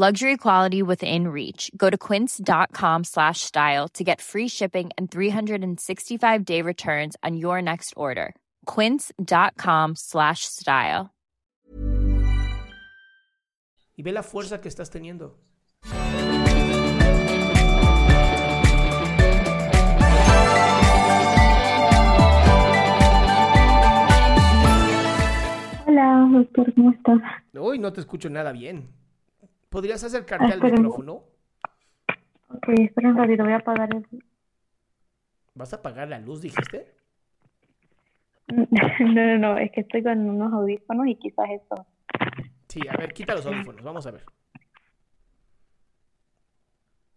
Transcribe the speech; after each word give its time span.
Luxury 0.00 0.38
quality 0.38 0.82
within 0.82 1.28
reach. 1.28 1.70
Go 1.76 1.90
to 1.90 1.98
quince.com 1.98 3.04
slash 3.04 3.40
style 3.40 3.86
to 3.88 4.02
get 4.02 4.22
free 4.22 4.48
shipping 4.48 4.88
and 4.96 5.10
365 5.10 6.42
day 6.42 6.62
returns 6.62 7.18
on 7.22 7.36
your 7.36 7.60
next 7.60 7.92
order. 7.98 8.34
Quince.com 8.64 9.94
slash 9.96 10.46
style. 10.46 11.10
Y 13.94 14.02
ve 14.02 14.12
la 14.12 14.22
fuerza 14.22 14.62
que 14.62 14.70
estás 14.70 14.88
teniendo. 14.88 15.36
Hola, 25.86 26.26
doctor, 26.32 26.72
¿cómo 26.74 26.90
estás? 26.92 27.20
Uy, 27.52 27.78
no 27.78 27.92
te 27.92 28.00
escucho 28.00 28.30
nada 28.30 28.52
bien. 28.52 28.99
¿Podrías 29.70 30.02
acercarte 30.02 30.52
al 30.52 30.60
micrófono? 30.60 31.24
Ok, 32.48 32.68
espera 32.80 33.10
un 33.10 33.16
ratito, 33.16 33.44
voy 33.44 33.52
a 33.52 33.58
apagar 33.58 33.88
el... 33.94 34.24
¿Vas 35.54 35.72
a 35.72 35.76
apagar 35.76 36.08
la 36.08 36.18
luz, 36.18 36.42
dijiste? 36.42 36.94
No, 38.50 38.66
no, 38.98 39.38
no, 39.38 39.58
es 39.58 39.70
que 39.70 39.82
estoy 39.82 40.02
con 40.02 40.28
unos 40.28 40.52
audífonos 40.52 41.06
y 41.06 41.14
quizás 41.14 41.46
eso. 41.50 41.86
Sí, 42.66 42.80
a 42.88 42.96
ver, 42.96 43.12
quita 43.12 43.36
los 43.36 43.46
audífonos, 43.46 43.80
vamos 43.84 44.04
a 44.06 44.10
ver. 44.10 44.24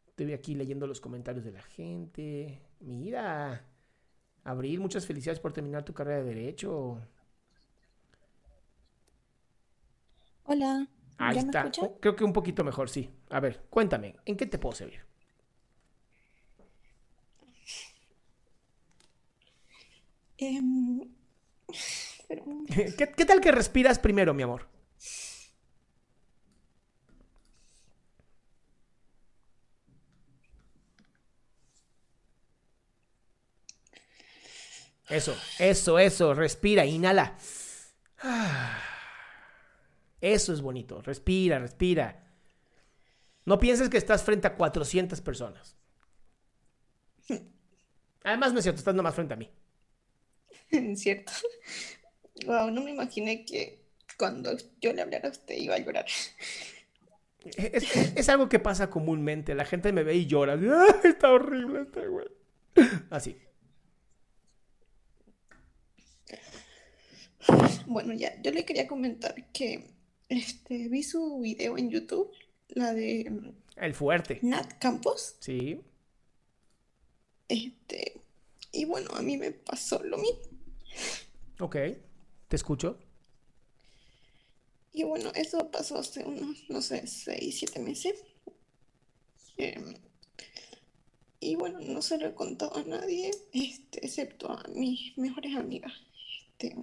Estoy 0.05 0.31
aquí 0.31 0.53
leyendo 0.53 0.85
los 0.85 1.01
comentarios 1.01 1.43
de 1.43 1.53
la 1.53 1.63
gente. 1.63 2.61
Mira, 2.81 3.65
Abril, 4.43 4.79
muchas 4.79 5.07
felicidades 5.07 5.39
por 5.39 5.53
terminar 5.53 5.83
tu 5.83 5.93
carrera 5.95 6.17
de 6.17 6.35
Derecho. 6.35 7.01
Hola, 10.43 10.87
Ahí 11.17 11.35
¿ya 11.35 11.41
me 11.41 11.47
está. 11.47 11.71
Oh, 11.81 11.99
Creo 11.99 12.15
que 12.15 12.23
un 12.23 12.33
poquito 12.33 12.63
mejor, 12.63 12.89
sí. 12.89 13.09
A 13.29 13.39
ver, 13.39 13.63
cuéntame, 13.69 14.15
¿en 14.25 14.37
qué 14.37 14.45
te 14.45 14.57
puedo 14.59 14.75
servir? 14.75 15.01
Em, 20.37 20.67
pero, 22.27 22.43
¿Qué, 22.97 23.11
qué 23.17 23.25
tal 23.25 23.41
que 23.41 23.51
respiras 23.51 23.99
primero, 23.99 24.33
mi 24.33 24.43
amor? 24.43 24.67
Eso, 35.09 35.35
eso, 35.59 35.99
eso, 35.99 36.33
respira, 36.33 36.85
inhala. 36.85 37.35
Ah. 38.25 38.79
Eso 40.23 40.53
es 40.53 40.61
bonito, 40.61 41.01
respira, 41.01 41.59
respira. 41.59 42.31
No 43.43 43.59
pienses 43.59 43.89
que 43.89 43.97
estás 43.97 44.23
frente 44.23 44.47
a 44.47 44.55
400 44.55 45.19
personas. 45.19 45.75
Además, 48.23 48.53
no 48.53 48.59
es 48.59 48.63
cierto, 48.63 48.79
estás 48.79 48.95
nomás 48.95 49.15
frente 49.15 49.33
a 49.33 49.37
mí. 49.37 49.51
cierto. 50.95 51.33
Wow, 52.45 52.71
no 52.71 52.81
me 52.83 52.91
imaginé 52.91 53.43
que 53.43 53.83
cuando 54.17 54.55
yo 54.79 54.93
le 54.93 55.01
hablara 55.01 55.27
a 55.27 55.31
usted 55.31 55.55
iba 55.57 55.75
a 55.75 55.79
llorar. 55.79 56.05
Es, 57.57 58.15
es 58.15 58.29
algo 58.29 58.47
que 58.47 58.59
pasa 58.59 58.89
comúnmente. 58.89 59.55
La 59.55 59.65
gente 59.65 59.91
me 59.91 60.03
ve 60.03 60.15
y 60.15 60.25
llora. 60.25 60.53
"Ah, 60.53 61.01
está 61.03 61.33
horrible 61.33 61.81
este 61.81 62.07
güey. 62.07 62.27
Así. 63.09 63.37
Bueno, 67.87 68.13
ya, 68.13 68.41
yo 68.41 68.51
le 68.51 68.63
quería 68.63 68.87
comentar 68.87 69.35
que 69.51 69.91
este, 70.33 70.89
vi 70.89 71.03
su 71.03 71.39
video 71.39 71.77
en 71.77 71.89
YouTube, 71.89 72.31
la 72.69 72.93
de 72.93 73.29
mm, 73.29 73.55
El 73.77 73.93
fuerte. 73.93 74.39
Nat 74.41 74.79
Campos. 74.79 75.35
Sí. 75.39 75.81
Este, 77.47 78.19
y 78.71 78.85
bueno, 78.85 79.11
a 79.13 79.21
mí 79.21 79.37
me 79.37 79.51
pasó 79.51 80.03
lo 80.03 80.17
mismo. 80.17 80.39
Ok. 81.59 81.75
Te 82.47 82.55
escucho. 82.55 82.99
Y 84.91 85.03
bueno, 85.03 85.31
eso 85.35 85.71
pasó 85.71 85.97
hace 85.97 86.23
unos, 86.23 86.69
no 86.69 86.81
sé, 86.81 87.07
seis, 87.07 87.57
siete 87.57 87.79
meses. 87.79 88.23
Em, 89.57 89.95
y 91.39 91.55
bueno, 91.55 91.79
no 91.79 92.01
se 92.01 92.17
lo 92.17 92.27
he 92.27 92.33
contado 92.33 92.77
a 92.77 92.83
nadie, 92.83 93.31
este, 93.51 94.05
excepto 94.05 94.51
a 94.51 94.63
mis 94.73 95.17
mejores 95.17 95.55
amigas. 95.55 95.93
Este, 96.59 96.75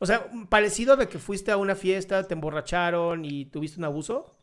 O 0.00 0.06
sea, 0.06 0.28
parecido 0.48 0.96
de 0.96 1.08
que 1.08 1.18
fuiste 1.18 1.50
a 1.50 1.56
una 1.56 1.74
fiesta, 1.76 2.26
te 2.26 2.34
emborracharon 2.34 3.24
y 3.24 3.46
tuviste 3.46 3.78
un 3.78 3.84
abuso. 3.84 4.34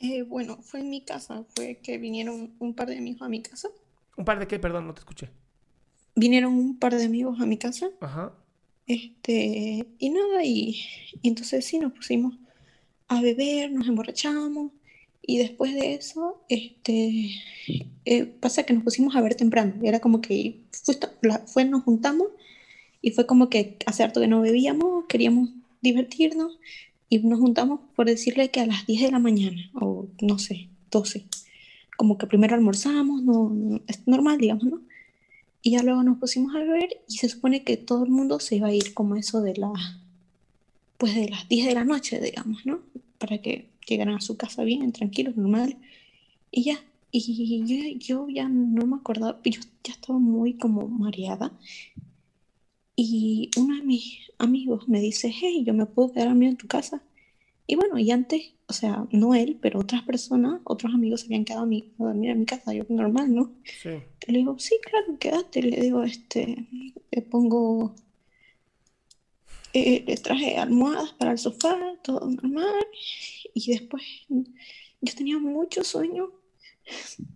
eh, 0.00 0.22
bueno, 0.22 0.58
fue 0.62 0.80
en 0.80 0.90
mi 0.90 1.02
casa, 1.02 1.44
fue 1.54 1.78
que 1.82 1.98
vinieron 1.98 2.54
un 2.58 2.74
par 2.74 2.88
de 2.88 2.98
amigos 2.98 3.22
a 3.22 3.28
mi 3.28 3.42
casa. 3.42 3.68
Un 4.16 4.24
par 4.24 4.38
de 4.38 4.46
qué, 4.46 4.58
perdón, 4.58 4.86
no 4.86 4.94
te 4.94 5.00
escuché. 5.00 5.30
Vinieron 6.16 6.52
un 6.54 6.78
par 6.78 6.94
de 6.94 7.04
amigos 7.04 7.40
a 7.40 7.46
mi 7.46 7.56
casa. 7.58 7.88
Ajá. 8.00 8.32
Este, 8.86 9.86
y 9.98 10.10
nada, 10.10 10.44
y, 10.44 10.76
y 11.22 11.28
entonces 11.28 11.64
sí 11.64 11.78
nos 11.78 11.92
pusimos 11.92 12.34
a 13.08 13.20
beber, 13.22 13.72
nos 13.72 13.88
emborrachamos, 13.88 14.72
y 15.22 15.38
después 15.38 15.74
de 15.74 15.94
eso, 15.94 16.44
este, 16.50 17.30
eh, 18.04 18.24
pasa 18.26 18.64
que 18.64 18.74
nos 18.74 18.84
pusimos 18.84 19.16
a 19.16 19.22
ver 19.22 19.34
temprano, 19.36 19.74
era 19.82 20.00
como 20.00 20.20
que 20.20 20.60
fue, 20.84 20.96
la- 21.22 21.38
fue- 21.46 21.64
nos 21.64 21.82
juntamos, 21.84 22.28
y 23.04 23.10
fue 23.10 23.26
como 23.26 23.50
que 23.50 23.76
hace 23.86 24.02
harto 24.02 24.20
que 24.20 24.28
no 24.28 24.40
bebíamos, 24.40 25.04
queríamos 25.08 25.50
divertirnos, 25.82 26.58
y 27.10 27.18
nos 27.18 27.38
juntamos 27.38 27.80
por 27.94 28.06
decirle 28.06 28.50
que 28.50 28.60
a 28.60 28.66
las 28.66 28.86
10 28.86 29.02
de 29.02 29.12
la 29.12 29.18
mañana, 29.18 29.70
o 29.74 30.06
no 30.22 30.38
sé, 30.38 30.68
12, 30.90 31.26
como 31.98 32.16
que 32.16 32.26
primero 32.26 32.54
almorzamos, 32.54 33.22
no, 33.22 33.50
no- 33.50 33.80
es 33.86 34.06
normal, 34.08 34.38
digamos, 34.38 34.64
¿no? 34.64 34.80
Y 35.62 35.72
ya 35.72 35.82
luego 35.82 36.02
nos 36.02 36.18
pusimos 36.18 36.54
a 36.56 36.60
beber 36.60 36.88
y 37.08 37.18
se 37.18 37.28
supone 37.28 37.62
que 37.62 37.76
todo 37.76 38.04
el 38.04 38.10
mundo 38.10 38.40
se 38.40 38.56
iba 38.56 38.68
a 38.68 38.74
ir 38.74 38.94
como 38.94 39.16
eso 39.16 39.42
de 39.42 39.54
la, 39.56 39.72
pues 40.98 41.14
de 41.14 41.28
las 41.28 41.46
10 41.48 41.66
de 41.66 41.74
la 41.74 41.84
noche, 41.84 42.20
digamos, 42.20 42.64
¿no? 42.64 42.80
Para 43.18 43.38
que 43.38 43.66
llegaran 43.86 44.14
a 44.16 44.20
su 44.22 44.36
casa 44.38 44.64
bien, 44.64 44.92
tranquilos, 44.92 45.36
normal. 45.36 45.76
Y 46.50 46.64
ya, 46.64 46.78
y 47.12 47.64
yo, 47.66 47.98
yo 47.98 48.28
ya 48.28 48.48
no 48.48 48.86
me 48.86 48.96
acordaba, 48.96 49.38
yo 49.44 49.60
ya 49.84 49.92
estaba 49.92 50.18
muy 50.18 50.54
como 50.54 50.88
mareada. 50.88 51.52
Y 52.96 53.50
uno 53.56 53.76
de 53.76 53.82
mis 53.82 54.30
amigos 54.38 54.88
me 54.88 55.00
dice, 55.00 55.32
hey, 55.34 55.64
yo 55.66 55.74
me 55.74 55.86
puedo 55.86 56.12
quedar 56.12 56.28
a 56.28 56.34
mí 56.34 56.46
en 56.46 56.56
tu 56.56 56.68
casa. 56.68 57.02
Y 57.66 57.76
bueno, 57.76 57.98
y 57.98 58.10
antes, 58.10 58.52
o 58.66 58.72
sea, 58.72 59.06
no 59.10 59.34
él, 59.34 59.58
pero 59.60 59.80
otras 59.80 60.02
personas, 60.02 60.60
otros 60.64 60.94
amigos 60.94 61.20
se 61.20 61.26
habían 61.26 61.44
quedado 61.44 61.64
a, 61.64 61.66
mí, 61.66 61.92
a 61.98 62.04
dormir 62.04 62.30
en 62.30 62.40
mi 62.40 62.46
casa, 62.46 62.74
yo 62.74 62.84
normal, 62.88 63.34
¿no? 63.34 63.52
Sí. 63.82 63.90
Le 64.26 64.38
digo, 64.38 64.58
sí, 64.58 64.76
claro, 64.82 65.18
quédate. 65.18 65.62
Le 65.62 65.80
digo, 65.80 66.02
este, 66.02 66.68
le 67.10 67.22
pongo, 67.22 67.94
eh, 69.72 70.04
le 70.06 70.16
traje 70.18 70.56
almohadas 70.56 71.12
para 71.14 71.32
el 71.32 71.38
sofá, 71.38 71.78
todo 72.02 72.28
normal. 72.28 72.86
Y 73.54 73.72
después 73.72 74.02
yo 74.28 75.14
tenía 75.14 75.38
mucho 75.38 75.82
sueño. 75.84 76.30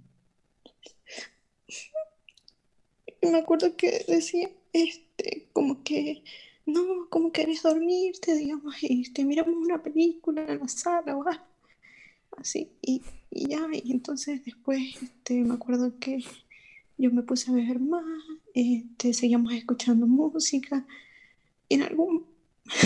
Y 3.21 3.27
me 3.27 3.39
acuerdo 3.39 3.77
que 3.77 4.05
decía, 4.07 4.49
este, 4.73 5.49
como 5.53 5.83
que, 5.83 6.23
no, 6.67 7.09
como 7.11 7.33
querés 7.33 7.63
dormirte, 7.63 8.35
digamos, 8.35 8.75
y 8.83 9.11
te 9.13 9.25
miramos 9.25 9.55
una 9.57 9.83
película 9.83 10.45
en 10.47 10.61
la 10.61 10.69
sala 10.69 11.17
o 11.17 11.27
algo. 11.27 11.45
Así, 12.37 12.71
y, 12.83 13.03
y 13.31 13.49
ya, 13.49 13.67
y 13.73 13.91
entonces 13.91 14.45
después 14.45 14.81
este, 15.03 15.35
me 15.43 15.55
acuerdo 15.55 15.99
que 15.99 16.23
yo 16.97 17.11
me 17.11 17.23
puse 17.23 17.51
a 17.51 17.55
beber 17.55 17.81
más, 17.81 18.05
este, 18.55 19.13
seguíamos 19.13 19.53
escuchando 19.55 20.07
música, 20.07 20.87
y 21.69 21.75
en 21.77 21.83
algún, 21.83 22.27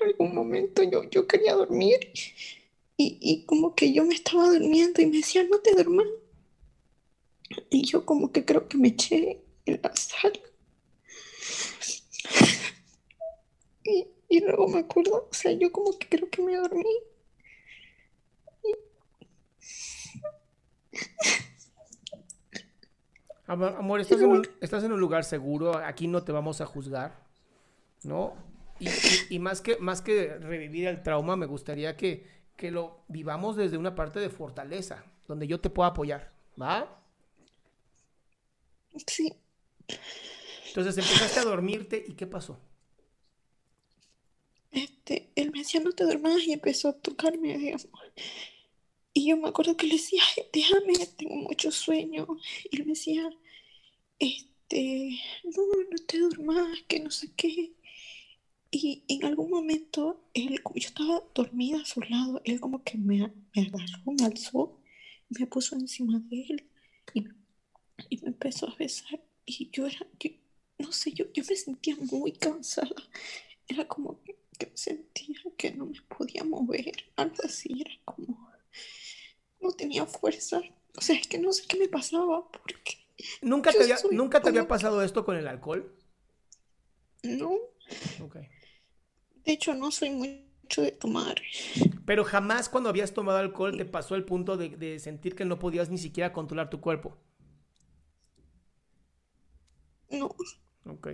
en 0.00 0.08
algún 0.08 0.34
momento 0.34 0.82
yo, 0.82 1.08
yo 1.10 1.26
quería 1.26 1.54
dormir, 1.54 1.98
y, 2.96 3.18
y 3.20 3.44
como 3.44 3.74
que 3.74 3.92
yo 3.92 4.04
me 4.04 4.14
estaba 4.14 4.50
durmiendo 4.50 5.02
y 5.02 5.06
me 5.06 5.18
decía, 5.18 5.44
no 5.44 5.58
te 5.58 5.72
duermas. 5.74 6.06
Y 7.70 7.82
yo 7.82 8.04
como 8.06 8.32
que 8.32 8.44
creo 8.44 8.68
que 8.68 8.78
me 8.78 8.88
eché 8.88 9.42
en 9.66 9.80
la 9.82 9.94
sala. 9.94 10.38
Y, 13.86 14.06
y 14.28 14.40
luego 14.40 14.68
me 14.68 14.80
acuerdo, 14.80 15.28
o 15.30 15.34
sea, 15.34 15.52
yo 15.52 15.72
como 15.72 15.98
que 15.98 16.08
creo 16.10 16.28
que 16.28 16.42
me 16.42 16.56
dormí. 16.56 16.84
Amor, 23.46 24.00
estás, 24.00 24.22
en 24.22 24.32
un, 24.32 24.48
estás 24.60 24.82
en 24.82 24.92
un 24.92 24.98
lugar 24.98 25.22
seguro, 25.24 25.76
aquí 25.78 26.08
no 26.08 26.24
te 26.24 26.32
vamos 26.32 26.60
a 26.60 26.66
juzgar, 26.66 27.22
¿no? 28.04 28.34
Y, 28.78 28.98
y- 29.02 29.26
y 29.30 29.38
más, 29.40 29.62
que, 29.62 29.78
más 29.78 30.02
que 30.02 30.36
revivir 30.38 30.88
el 30.88 31.02
trauma, 31.02 31.36
me 31.36 31.46
gustaría 31.46 31.96
que, 31.96 32.26
que 32.56 32.70
lo 32.72 33.04
vivamos 33.08 33.56
desde 33.56 33.78
una 33.78 33.94
parte 33.96 34.20
de 34.20 34.30
fortaleza, 34.30 35.04
donde 35.28 35.46
yo 35.48 35.60
te 35.60 35.70
pueda 35.70 35.90
apoyar, 35.90 36.32
¿va? 36.60 37.02
Sí, 39.06 39.28
Entonces 40.68 40.98
empezaste 40.98 41.40
a 41.40 41.44
dormirte 41.44 42.04
y 42.06 42.14
¿qué 42.14 42.26
pasó? 42.26 42.60
Este, 45.06 45.30
él 45.36 45.50
me 45.52 45.60
decía, 45.60 45.80
no 45.80 45.92
te 45.92 46.04
duermas 46.04 46.42
y 46.46 46.52
empezó 46.52 46.88
a 46.88 46.92
tocarme. 47.00 47.74
Y 49.12 49.28
yo 49.28 49.36
me 49.36 49.48
acuerdo 49.48 49.76
que 49.76 49.86
le 49.86 49.94
decía, 49.94 50.22
"Ay, 50.36 50.44
déjame, 50.52 50.94
tengo 51.16 51.36
mucho 51.36 51.70
sueño. 51.72 52.26
Y 52.70 52.76
él 52.76 52.84
me 52.84 52.90
decía, 52.92 53.28
este, 54.18 55.18
no, 55.44 55.62
no 55.90 55.98
te 56.06 56.18
duermas, 56.20 56.80
que 56.88 57.00
no 57.00 57.10
sé 57.10 57.32
qué. 57.36 57.74
Y 58.70 59.04
en 59.08 59.24
algún 59.24 59.50
momento, 59.50 60.24
él, 60.34 60.60
yo 60.76 60.88
estaba 60.88 61.22
dormida 61.34 61.80
a 61.82 61.84
su 61.86 62.00
lado, 62.02 62.40
él 62.44 62.60
como 62.60 62.84
que 62.84 62.98
me, 62.98 63.18
me 63.54 63.62
agarró, 63.62 64.12
me 64.18 64.24
alzó, 64.26 64.80
me 65.30 65.46
puso 65.46 65.76
encima 65.76 66.20
de 66.30 66.42
él 66.50 66.70
y, 67.14 67.26
y 68.10 68.18
me 68.22 68.28
empezó 68.28 68.68
a 68.68 68.74
besar. 68.76 69.22
Y 69.46 69.70
yo 69.72 69.86
era, 69.86 70.06
yo- 70.20 70.30
no 70.78 70.92
sé, 70.92 71.12
yo, 71.12 71.26
yo 71.32 71.42
me 71.48 71.56
sentía 71.56 71.96
muy 72.12 72.32
cansada. 72.32 72.90
Era 73.68 73.86
como 73.88 74.22
que 74.24 74.35
que 74.56 74.70
sentía 74.74 75.36
que 75.56 75.72
no 75.72 75.86
me 75.86 76.00
podía 76.02 76.44
mover, 76.44 76.92
algo 77.16 77.36
así, 77.44 77.82
era 77.82 77.92
como, 78.04 78.50
no 79.60 79.70
tenía 79.72 80.06
fuerza. 80.06 80.62
O 80.96 81.00
sea, 81.02 81.16
es 81.16 81.26
que 81.28 81.38
no 81.38 81.52
sé 81.52 81.64
qué 81.68 81.76
me 81.78 81.88
pasaba, 81.88 82.50
porque 82.50 82.98
¿Nunca 83.40 83.74
te 83.74 83.82
había, 83.84 84.06
¿nunca 84.10 84.42
te 84.42 84.50
había 84.50 84.68
pasado 84.68 85.00
esto 85.02 85.24
con 85.24 85.36
el 85.36 85.48
alcohol? 85.48 85.90
no, 87.24 87.58
Ok. 88.18 88.36
de 89.46 89.52
hecho 89.52 89.74
no 89.74 89.90
soy 89.90 90.10
mucho 90.10 90.82
de 90.82 90.92
tomar. 90.92 91.40
Pero 92.06 92.24
jamás 92.24 92.68
cuando 92.70 92.88
habías 92.88 93.12
tomado 93.12 93.38
alcohol 93.38 93.76
te 93.76 93.84
pasó 93.84 94.14
el 94.14 94.24
punto 94.24 94.56
de, 94.56 94.70
de 94.70 94.98
sentir 94.98 95.34
que 95.34 95.44
no 95.44 95.58
podías 95.58 95.90
ni 95.90 95.98
siquiera 95.98 96.32
controlar 96.32 96.70
tu 96.70 96.80
cuerpo. 96.80 97.18
No, 100.10 100.34
Ok. 100.86 101.08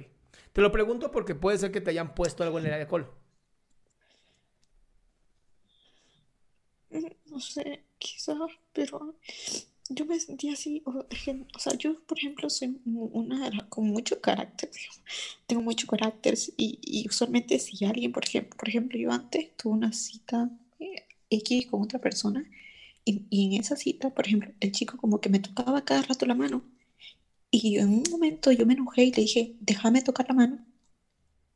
Te 0.52 0.60
lo 0.60 0.70
pregunto 0.72 1.10
porque 1.10 1.34
puede 1.34 1.58
ser 1.58 1.72
que 1.72 1.80
te 1.80 1.90
hayan 1.90 2.14
puesto 2.14 2.42
algo 2.44 2.58
en 2.58 2.66
el 2.66 2.72
alcohol. 2.74 3.10
No 7.32 7.40
sé, 7.40 7.82
quizás, 7.98 8.36
pero 8.72 9.16
yo 9.88 10.04
me 10.06 10.18
sentía 10.20 10.52
así, 10.52 10.82
o, 10.86 10.90
o 10.90 11.58
sea, 11.58 11.74
yo, 11.76 12.00
por 12.06 12.18
ejemplo, 12.18 12.48
soy 12.50 12.80
una 12.84 13.44
de 13.44 13.56
las 13.56 13.64
con 13.64 13.86
mucho 13.86 14.20
carácter, 14.20 14.70
digamos. 14.70 15.00
tengo 15.46 15.62
mucho 15.62 15.86
carácter 15.86 16.38
y, 16.56 16.78
y 16.82 17.08
usualmente 17.08 17.58
si 17.58 17.84
alguien, 17.84 18.12
por 18.12 18.24
ejemplo, 18.24 18.56
por 18.56 18.68
ejemplo, 18.68 18.98
yo 18.98 19.10
antes 19.10 19.56
tuve 19.56 19.74
una 19.74 19.92
cita 19.92 20.50
eh, 20.78 21.06
X 21.30 21.66
con 21.66 21.82
otra 21.82 22.00
persona 22.00 22.48
y, 23.04 23.22
y 23.30 23.56
en 23.56 23.60
esa 23.60 23.76
cita, 23.76 24.10
por 24.10 24.26
ejemplo, 24.26 24.52
el 24.60 24.72
chico 24.72 24.96
como 24.96 25.20
que 25.20 25.28
me 25.28 25.40
tocaba 25.40 25.84
cada 25.84 26.02
rato 26.02 26.26
la 26.26 26.34
mano 26.34 26.64
y 27.50 27.78
en 27.78 27.88
un 27.88 28.04
momento 28.10 28.50
yo 28.52 28.64
me 28.66 28.74
enojé 28.74 29.04
y 29.04 29.12
le 29.12 29.22
dije, 29.22 29.56
déjame 29.60 30.02
tocar 30.02 30.26
la 30.28 30.34
mano 30.34 30.64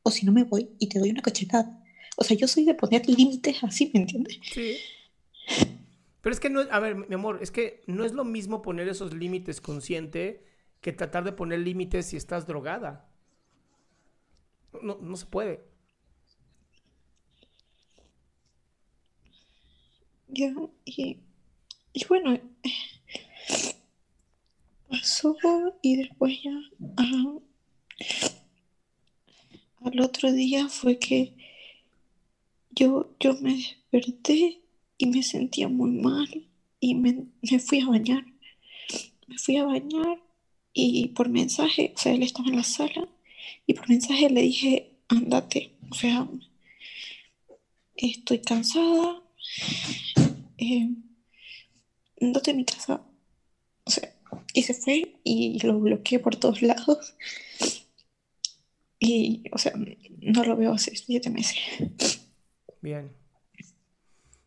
o 0.03 0.11
si 0.11 0.25
no 0.27 0.33
me 0.33 0.45
voy 0.45 0.71
y 0.79 0.89
te 0.89 0.99
doy 0.99 1.11
una 1.11 1.23
cachetada. 1.23 1.83
O 2.17 2.23
sea, 2.23 2.37
yo 2.37 2.47
soy 2.47 2.65
de 2.65 2.75
poner 2.75 3.09
límites 3.09 3.65
así, 3.65 3.91
¿me 3.93 4.01
entiendes? 4.01 4.39
Sí. 4.53 4.77
Pero 6.21 6.33
es 6.35 6.41
que 6.41 6.51
no, 6.51 6.61
a 6.71 6.81
ver, 6.81 6.97
mi 6.97 7.15
amor, 7.15 7.39
es 7.41 7.51
que 7.51 7.83
no 7.87 8.05
es 8.05 8.13
lo 8.13 8.25
mismo 8.25 8.63
poner 8.63 8.89
esos 8.89 9.15
límites 9.15 9.61
consciente 9.61 10.45
que 10.81 10.93
tratar 10.93 11.25
de 11.25 11.33
poner 11.33 11.61
límites 11.61 12.07
si 12.07 12.17
estás 12.17 12.47
drogada. 12.47 13.09
No, 14.83 14.99
no 15.01 15.17
se 15.17 15.27
puede. 15.27 15.65
Ya, 20.29 20.53
y, 20.85 21.19
y 21.95 22.07
bueno, 22.09 22.39
pasó 24.89 25.37
y 25.81 25.97
después 25.97 26.43
ya 26.43 26.51
ah, 26.97 27.39
al 29.85 30.01
otro 30.01 30.31
día 30.33 30.69
fue 30.69 30.99
que 30.99 31.33
yo, 32.71 33.11
yo 33.19 33.35
me 33.41 33.55
desperté 33.57 34.61
y 34.99 35.07
me 35.07 35.23
sentía 35.23 35.69
muy 35.69 35.91
mal 35.91 36.49
y 36.81 36.95
me, 36.95 37.27
me 37.43 37.59
fui 37.59 37.81
a 37.81 37.87
bañar. 37.87 38.25
Me 39.27 39.39
fui 39.39 39.57
a 39.57 39.65
bañar 39.65 40.23
y 40.73 41.09
por 41.09 41.29
mensaje, 41.29 41.93
o 41.97 41.99
sea, 41.99 42.13
él 42.13 42.23
estaba 42.23 42.49
en 42.49 42.57
la 42.57 42.63
sala 42.63 43.09
y 43.67 43.75
por 43.75 43.89
mensaje 43.89 44.31
le 44.31 44.43
dije, 44.43 44.97
ándate, 45.09 45.73
o 45.91 45.95
sea, 45.95 46.29
estoy 47.97 48.41
cansada, 48.41 49.23
eh, 50.59 50.91
andate 52.21 52.51
a 52.51 52.55
mi 52.55 52.65
casa. 52.65 53.03
O 53.85 53.91
sea, 53.91 54.15
y 54.53 54.63
se 54.63 54.75
fue 54.75 55.17
y 55.25 55.59
lo 55.67 55.81
bloqueé 55.81 56.19
por 56.19 56.37
todos 56.37 56.63
lados. 56.63 57.15
Y, 58.99 59.45
o 59.53 59.59
sea, 59.59 59.73
no 60.21 60.45
lo 60.45 60.57
veo 60.57 60.73
hace 60.73 60.95
siete 60.97 61.31
meses. 61.31 61.59
Bien. 62.81 63.26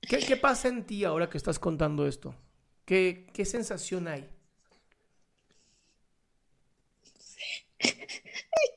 ¿Qué, 0.10 0.18
qué 0.26 0.36
pasa 0.38 0.68
en 0.70 0.86
ti 0.88 1.04
ahora 1.06 1.30
que 1.30 1.38
estás 1.38 1.60
contando 1.60 2.08
esto? 2.08 2.36
¿Qué, 2.86 3.28
qué 3.34 3.46
sensación 3.46 4.08
hay? 4.08 4.28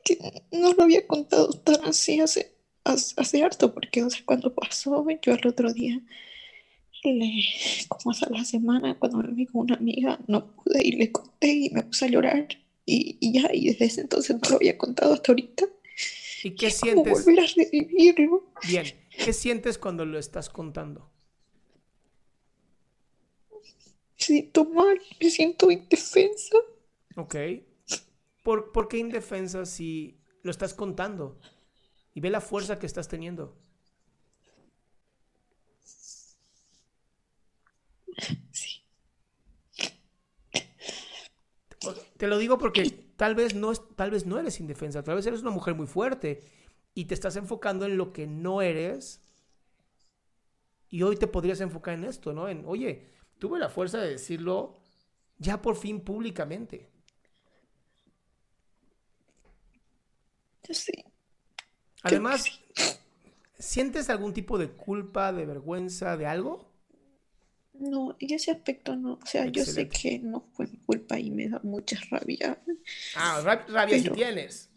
Que 0.04 0.18
no 0.52 0.72
lo 0.74 0.82
había 0.84 1.06
contado 1.06 1.48
tan 1.50 1.84
así 1.84 2.20
hace, 2.20 2.54
hace, 2.84 3.14
hace 3.20 3.42
harto, 3.42 3.72
porque, 3.74 4.02
o 4.04 4.10
sea, 4.10 4.22
cuando 4.24 4.54
pasó, 4.54 5.06
yo 5.22 5.32
el 5.34 5.46
otro 5.46 5.72
día, 5.72 6.00
le, 7.04 7.44
como 7.88 8.12
hace 8.12 8.26
la 8.30 8.44
semana, 8.44 8.98
cuando 8.98 9.18
me 9.18 9.32
vi 9.32 9.46
con 9.46 9.62
una 9.62 9.76
amiga, 9.76 10.18
no 10.28 10.54
pude 10.56 10.80
y 10.86 10.92
le 10.92 11.12
conté 11.12 11.48
y 11.52 11.70
me 11.70 11.82
puse 11.82 12.06
a 12.06 12.08
llorar. 12.08 12.48
Y, 12.86 13.16
y 13.20 13.32
ya, 13.40 13.50
y 13.52 13.66
desde 13.68 13.84
ese 13.86 14.00
entonces 14.02 14.36
no 14.42 14.48
lo 14.50 14.56
había 14.56 14.76
contado 14.78 15.14
hasta 15.14 15.32
ahorita. 15.32 15.66
¿Y 16.42 16.56
qué 16.56 16.66
Es 16.66 16.80
como 16.80 17.04
sientes? 17.04 17.24
volver 17.24 17.40
a 17.40 17.46
revivirlo. 17.56 18.52
Bien, 18.62 18.86
¿qué 19.24 19.32
sientes 19.32 19.78
cuando 19.78 20.04
lo 20.04 20.18
estás 20.18 20.48
contando? 20.50 21.10
Me 23.50 24.11
siento 24.22 24.64
mal, 24.64 25.00
me 25.20 25.30
siento 25.30 25.70
indefensa. 25.70 26.56
Ok. 27.16 27.36
¿Por, 28.42 28.72
por 28.72 28.88
qué 28.88 28.98
indefensa 28.98 29.66
si 29.66 30.20
lo 30.42 30.50
estás 30.50 30.74
contando? 30.74 31.38
Y 32.14 32.20
ve 32.20 32.30
la 32.30 32.40
fuerza 32.40 32.78
que 32.78 32.86
estás 32.86 33.08
teniendo. 33.08 33.56
Sí. 38.52 38.82
Te 42.16 42.28
lo 42.28 42.38
digo 42.38 42.58
porque 42.58 42.84
tal 43.16 43.34
vez 43.34 43.54
no 43.54 43.72
es, 43.72 43.82
tal 43.96 44.10
vez 44.10 44.26
no 44.26 44.38
eres 44.38 44.60
indefensa, 44.60 45.02
tal 45.02 45.16
vez 45.16 45.26
eres 45.26 45.40
una 45.40 45.50
mujer 45.50 45.74
muy 45.74 45.86
fuerte 45.86 46.40
y 46.94 47.06
te 47.06 47.14
estás 47.14 47.36
enfocando 47.36 47.84
en 47.86 47.96
lo 47.96 48.12
que 48.12 48.26
no 48.26 48.62
eres. 48.62 49.20
Y 50.88 51.02
hoy 51.02 51.16
te 51.16 51.26
podrías 51.26 51.60
enfocar 51.60 51.94
en 51.94 52.04
esto, 52.04 52.32
¿no? 52.32 52.48
En, 52.48 52.64
oye, 52.66 53.08
tuve 53.42 53.58
la 53.58 53.68
fuerza 53.68 53.98
de 53.98 54.08
decirlo 54.10 54.78
ya 55.38 55.60
por 55.60 55.74
fin 55.74 56.00
públicamente. 56.00 56.88
Yo 60.62 60.72
sí. 60.74 60.92
Además, 62.04 62.44
¿sientes 63.58 64.08
algún 64.10 64.32
tipo 64.32 64.58
de 64.58 64.70
culpa, 64.70 65.32
de 65.32 65.44
vergüenza, 65.44 66.16
de 66.16 66.26
algo? 66.26 66.70
No, 67.72 68.16
en 68.20 68.32
ese 68.32 68.52
aspecto 68.52 68.94
no. 68.94 69.14
O 69.20 69.26
sea, 69.26 69.46
yo 69.46 69.64
sé 69.64 69.88
que 69.88 70.20
no 70.20 70.46
fue 70.52 70.68
mi 70.68 70.78
culpa 70.78 71.18
y 71.18 71.32
me 71.32 71.48
da 71.48 71.58
mucha 71.64 71.98
rabia. 72.12 72.62
Ah, 73.16 73.40
ra- 73.44 73.66
rabia 73.68 73.96
si 73.96 74.04
Pero- 74.04 74.14
tienes. 74.14 74.70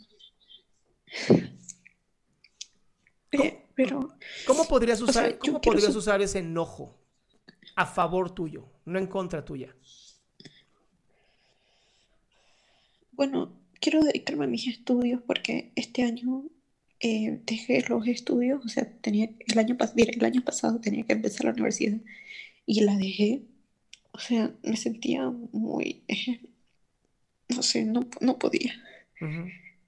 Eh, 3.32 3.68
pero 3.76 4.10
¿Cómo 4.48 4.68
podrías 4.68 5.00
O 5.02 5.04
usar, 5.04 5.28
sea, 5.30 5.38
cómo 5.38 5.62
podrías 5.62 5.96
usar 5.96 6.20
ese 6.24 6.40
enojo 6.40 6.98
a 7.76 7.86
favor 7.86 8.34
tuyo, 8.34 8.68
no 8.86 9.00
en 9.00 9.08
contra 9.08 9.44
tuya? 9.44 9.76
bueno, 13.16 13.52
quiero 13.80 14.04
dedicarme 14.04 14.46
a 14.46 14.48
mis 14.48 14.68
estudios 14.68 15.22
porque 15.26 15.72
este 15.76 16.04
año 16.04 16.44
eh, 17.00 17.40
dejé 17.46 17.84
los 17.88 18.08
estudios. 18.08 18.64
O 18.66 18.70
sea, 18.70 18.90
tenía 19.02 19.30
el 19.48 19.60
año, 19.60 19.78
el 19.96 20.26
año 20.26 20.42
pasado 20.44 20.80
tenía 20.80 21.04
que 21.04 21.14
empezar 21.14 21.46
la 21.46 21.54
universidad 21.54 21.98
y 22.66 22.82
la 22.82 22.96
dejé. 22.98 23.44
O 24.12 24.20
sea, 24.20 24.54
me 24.64 24.78
sentía 24.78 25.30
muy, 25.52 26.04
eh, 26.08 26.40
no 27.50 27.62
sé, 27.64 27.86
no, 27.86 28.08
no 28.22 28.40
podía. 28.40 28.74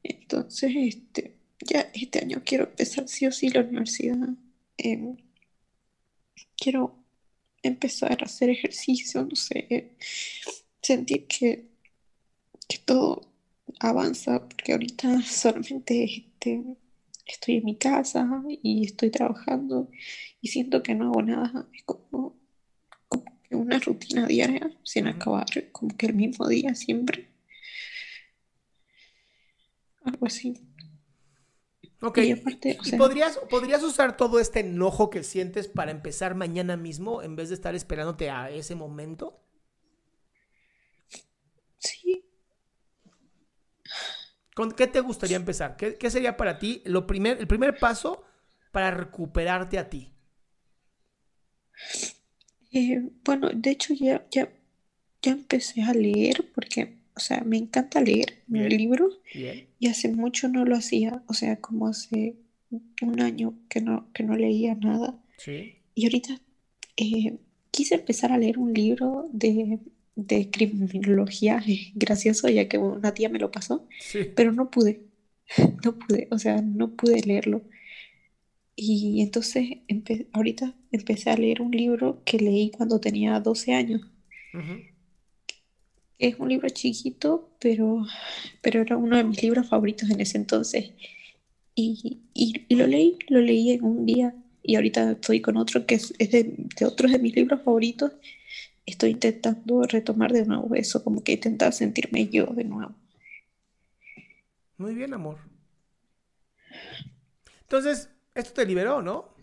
Entonces, 0.04 0.72
este, 0.76 1.36
ya 1.62 1.82
este 1.94 2.20
año 2.20 2.42
quiero 2.46 2.66
empezar 2.66 3.08
sí 3.08 3.26
o 3.28 3.32
sí 3.32 3.50
la 3.50 3.62
universidad. 3.62 4.30
Em, 4.78 5.18
quiero 6.56 6.97
empezar 7.68 8.22
a 8.22 8.26
hacer 8.26 8.50
ejercicio, 8.50 9.26
no 9.26 9.36
sé, 9.36 9.92
sentir 10.82 11.28
que, 11.28 11.68
que 12.68 12.78
todo 12.80 13.28
avanza, 13.80 14.48
porque 14.48 14.74
ahorita 14.74 15.22
solamente 15.22 16.04
este, 16.04 16.64
estoy 17.26 17.58
en 17.58 17.66
mi 17.66 17.76
casa 17.76 18.44
y 18.64 18.86
estoy 18.86 19.12
trabajando 19.12 19.90
y 20.42 20.48
siento 20.50 20.84
que 20.84 20.96
no 20.96 21.06
hago 21.06 21.22
nada. 21.22 21.68
Es 21.74 21.84
como, 21.84 22.36
como 23.08 23.26
que 23.44 23.56
una 23.56 23.80
rutina 23.80 24.26
diaria 24.26 24.72
sin 24.84 25.08
acabar, 25.08 25.46
como 25.72 25.96
que 25.96 26.08
el 26.08 26.14
mismo 26.14 26.48
día 26.48 26.76
siempre. 26.76 27.30
Algo 30.04 30.26
así. 30.26 30.54
Ok. 32.02 32.20
Y 32.22 32.32
aparte, 32.32 32.78
o 32.82 32.84
¿Y 32.84 32.92
sea- 32.92 33.00
podrías, 33.00 33.40
podrías 33.50 33.84
usar 33.84 34.18
todo 34.18 34.40
este 34.40 34.60
enojo 34.62 35.10
que 35.10 35.24
sientes 35.24 35.68
para 35.68 35.92
empezar 35.92 36.36
mañana 36.36 36.78
mismo 36.78 37.22
en 37.24 37.36
vez 37.36 37.50
de 37.50 37.56
estar 37.56 37.76
esperándote 37.76 38.30
a 38.30 38.50
ese 38.50 38.76
momento? 38.76 39.40
Sí, 41.80 42.24
¿Con 44.56 44.72
qué 44.72 44.88
te 44.88 45.02
gustaría 45.02 45.38
empezar? 45.38 45.78
¿Qué, 45.78 45.98
qué 45.98 46.10
sería 46.10 46.36
para 46.38 46.58
ti 46.60 46.82
lo 46.86 47.06
primer, 47.08 47.38
el 47.40 47.48
primer 47.48 47.80
paso 47.80 48.24
para 48.72 48.92
recuperarte 48.92 49.78
a 49.78 49.90
ti? 49.90 50.14
eh, 52.72 53.02
bueno, 53.26 53.50
de 53.54 53.72
hecho 53.72 53.94
ya, 53.94 54.26
ya, 54.32 54.50
ya 55.22 55.32
empecé 55.34 55.84
a 55.84 55.94
leer 55.94 56.52
porque, 56.56 56.97
o 57.18 57.20
sea, 57.20 57.42
me 57.44 57.58
encanta 57.58 58.00
leer 58.02 58.28
Bien. 58.48 58.70
libros 58.70 59.20
Bien. 59.34 59.68
y 59.80 59.88
hace 59.88 60.08
mucho 60.10 60.48
no 60.48 60.64
lo 60.64 60.76
hacía, 60.78 61.22
o 61.28 61.34
sea, 61.34 61.58
como 61.60 61.88
hace 61.88 62.36
un 63.02 63.20
año 63.22 63.54
que 63.70 63.82
no, 63.82 64.08
que 64.14 64.24
no 64.24 64.36
leía 64.38 64.76
nada. 64.76 65.20
Sí. 65.38 65.76
Y 65.96 66.06
ahorita 66.06 66.40
eh, 66.98 67.38
quise 67.72 67.96
empezar 67.96 68.32
a 68.32 68.38
leer 68.38 68.58
un 68.60 68.74
libro 68.74 69.30
de, 69.34 69.80
de 70.16 70.50
criminología, 70.50 71.62
eh, 71.68 71.92
gracioso, 71.96 72.48
ya 72.50 72.68
que 72.70 72.78
una 72.78 73.14
tía 73.14 73.30
me 73.30 73.40
lo 73.40 73.52
pasó. 73.52 73.88
Sí. 74.00 74.20
pero 74.36 74.52
no 74.54 74.70
pude, 74.72 75.02
no 75.84 75.98
pude, 75.98 76.28
o 76.32 76.40
sea, 76.40 76.62
no 76.62 76.96
pude 76.96 77.22
leerlo. 77.22 77.64
Y 78.76 79.22
entonces 79.22 79.64
empe- 79.88 80.28
ahorita 80.34 80.76
empecé 80.92 81.32
a 81.32 81.38
leer 81.38 81.62
un 81.62 81.72
libro 81.72 82.22
que 82.26 82.38
leí 82.38 82.70
cuando 82.72 83.00
tenía 83.00 83.40
12 83.40 83.74
años. 83.74 84.02
Ujú. 84.54 84.82
Es 86.20 86.38
un 86.40 86.50
libro 86.50 86.68
chiquito, 86.70 87.50
pero, 87.60 88.06
pero 88.62 88.82
era 88.82 88.98
uno 88.98 89.18
de 89.18 89.24
mis 89.24 89.42
libros 89.44 89.68
favoritos 89.68 90.10
en 90.10 90.20
ese 90.22 90.38
entonces. 90.38 90.92
Y, 91.76 92.20
y- 92.34 92.76
lo 92.76 92.88
leí, 92.88 93.18
lo 93.30 93.42
leí 93.42 93.72
en 93.72 93.84
un 93.86 94.06
día. 94.06 94.36
Y 94.64 94.76
ahorita 94.76 95.12
estoy 95.14 95.42
con 95.42 95.58
otro 95.58 95.86
que 95.88 95.96
es, 95.96 96.14
es 96.20 96.32
de, 96.32 96.56
de 96.80 96.86
otros 96.86 97.12
de 97.12 97.20
mis 97.20 97.36
libros 97.36 97.62
favoritos. 97.64 98.14
Estoy 98.86 99.12
intentando 99.12 99.84
retomar 99.84 100.34
de 100.34 100.46
nuevo 100.46 100.76
eso, 100.76 101.04
como 101.04 101.24
que 101.24 101.34
intentar 101.34 101.74
sentirme 101.74 102.28
yo 102.30 102.48
de 102.48 102.66
nuevo. 102.66 102.96
Muy 104.78 104.96
bien, 104.96 105.14
amor. 105.14 105.38
Entonces, 107.62 108.10
esto 108.34 108.54
te 108.54 108.66
liberó, 108.66 109.02
¿no? 109.02 109.37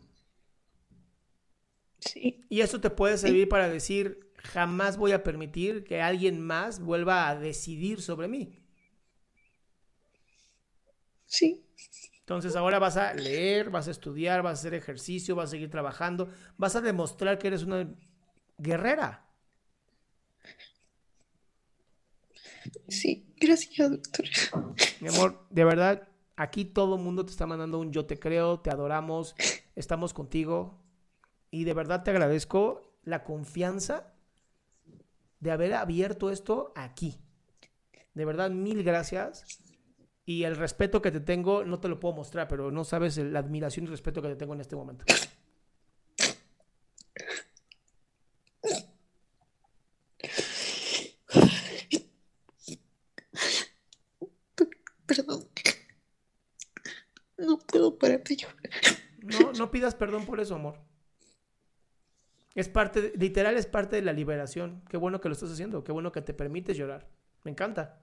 Sí. 2.04 2.44
Y 2.49 2.61
eso 2.61 2.80
te 2.80 2.90
puede 2.90 3.18
servir 3.18 3.49
para 3.49 3.68
decir, 3.68 4.30
jamás 4.37 4.96
voy 4.96 5.12
a 5.12 5.23
permitir 5.23 5.84
que 5.84 6.00
alguien 6.02 6.40
más 6.40 6.80
vuelva 6.80 7.28
a 7.28 7.37
decidir 7.37 8.00
sobre 8.02 8.28
mí. 8.28 8.58
Sí, 11.26 11.64
Entonces 12.20 12.56
ahora 12.56 12.78
vas 12.78 12.96
a 12.96 13.12
leer, 13.14 13.70
vas 13.70 13.87
a 13.88 13.90
estudiar, 13.90 14.42
vas 14.42 14.58
a 14.58 14.61
hacer 14.61 14.75
ejercicio, 14.75 15.37
vas 15.37 15.50
a 15.50 15.52
seguir 15.52 15.70
trabajando, 15.70 16.30
vas 16.56 16.75
a 16.76 16.80
demostrar 16.80 17.38
que 17.38 17.49
eres 17.49 17.62
una 17.64 17.87
guerrera. 18.58 19.26
sí, 22.88 23.26
gracias, 23.37 23.90
doctor. 23.90 24.25
Mi 25.00 25.08
amor, 25.08 25.46
de 25.50 25.64
verdad, 25.64 26.08
aquí 26.37 26.64
todo 26.64 26.96
el 26.96 27.02
mundo 27.02 27.25
te 27.25 27.32
está 27.32 27.46
mandando 27.46 27.78
un 27.78 27.92
yo 27.92 28.06
te 28.06 28.18
creo, 28.18 28.61
te 28.61 28.70
adoramos, 28.70 29.34
estamos 29.76 30.14
contigo. 30.14 30.80
Y 31.54 31.62
de 31.62 31.73
verdad 31.73 32.02
te 32.02 32.11
agradezco 32.11 32.99
la 33.04 33.23
confianza 33.23 34.12
de 35.38 35.52
haber 35.52 35.75
abierto 35.75 36.30
esto 36.30 36.73
aquí. 36.75 37.20
De 38.12 38.25
verdad, 38.25 38.50
mil 38.50 38.82
gracias. 38.82 39.61
Y 40.26 40.42
el 40.42 40.56
respeto 40.56 41.00
que 41.00 41.12
te 41.12 41.20
tengo, 41.20 41.64
no 41.64 41.78
te 41.78 41.87
lo 41.87 42.00
puedo 42.00 42.12
mostrar, 42.12 42.49
pero 42.49 42.73
no 42.73 42.82
sabes 42.82 43.18
la 43.18 43.38
admiración 43.38 43.87
y 43.87 43.88
respeto 43.88 44.20
que 44.20 44.30
te 44.30 44.34
tengo 44.34 44.52
en 44.54 44.62
este 44.62 44.75
momento. 44.75 45.04
Perdón. 55.06 55.49
No 57.37 57.58
puedo 57.58 57.96
parar 57.96 58.25
de 58.25 58.37
llorar. 58.38 58.56
No, 59.23 59.52
no 59.52 59.70
pidas 59.70 59.94
perdón 59.94 60.26
por 60.26 60.40
eso, 60.40 60.56
amor. 60.56 60.93
Es 62.56 62.68
parte, 62.68 63.00
de- 63.02 63.12
literal, 63.18 63.56
es 63.56 63.66
parte 63.66 63.96
de 63.96 64.02
la 64.02 64.12
liberación. 64.12 64.82
Qué 64.88 64.96
bueno 64.96 65.20
que 65.20 65.28
lo 65.28 65.34
estás 65.34 65.50
haciendo, 65.52 65.84
qué 65.84 65.92
bueno 65.92 66.12
que 66.12 66.23
te 66.23 66.34
permites 66.34 66.76
llorar. 66.76 67.06
Me 67.44 67.50
encanta. 67.50 68.00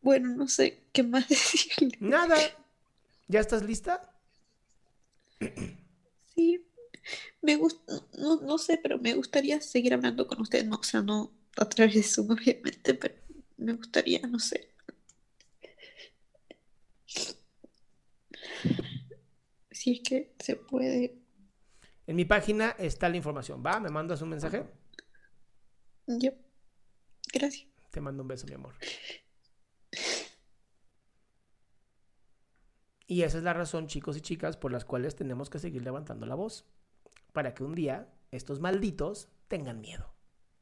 Bueno, 0.00 0.34
no 0.34 0.48
sé 0.48 0.84
qué 0.92 1.02
más 1.02 1.28
decirle. 1.28 1.96
Nada. 2.00 2.36
¿Ya 3.28 3.40
estás 3.40 3.62
lista? 3.64 4.12
Sí, 6.34 6.64
me 7.42 7.56
gusta, 7.56 7.92
no, 8.18 8.40
no 8.42 8.58
sé, 8.58 8.78
pero 8.82 8.98
me 8.98 9.14
gustaría 9.14 9.60
seguir 9.60 9.94
hablando 9.94 10.26
con 10.28 10.40
usted. 10.42 10.64
No, 10.66 10.76
o 10.78 10.84
sea, 10.84 11.02
no 11.02 11.32
a 11.58 11.68
través 11.68 11.94
de 11.96 12.04
Zoom, 12.04 12.30
obviamente, 12.32 12.94
pero 12.94 13.14
me 13.56 13.72
gustaría, 13.74 14.20
no 14.26 14.38
sé. 14.38 14.72
Si 19.70 19.92
es 19.92 20.00
que 20.00 20.34
se 20.38 20.56
puede. 20.56 21.18
En 22.06 22.16
mi 22.16 22.24
página 22.24 22.70
está 22.78 23.08
la 23.08 23.16
información. 23.16 23.62
¿Va? 23.64 23.80
¿Me 23.80 23.90
mandas 23.90 24.22
un 24.22 24.30
mensaje? 24.30 24.64
Yo. 26.06 26.30
Gracias. 27.32 27.68
Te 27.90 28.00
mando 28.00 28.22
un 28.22 28.28
beso, 28.28 28.46
mi 28.46 28.54
amor. 28.54 28.74
Y 33.08 33.22
esa 33.22 33.38
es 33.38 33.44
la 33.44 33.52
razón, 33.52 33.86
chicos 33.86 34.16
y 34.16 34.20
chicas, 34.20 34.56
por 34.56 34.72
las 34.72 34.84
cuales 34.84 35.14
tenemos 35.14 35.48
que 35.48 35.58
seguir 35.58 35.82
levantando 35.84 36.26
la 36.26 36.34
voz. 36.34 36.66
Para 37.32 37.54
que 37.54 37.62
un 37.62 37.74
día 37.74 38.12
estos 38.30 38.60
malditos 38.60 39.28
tengan 39.48 39.80
miedo. 39.80 40.15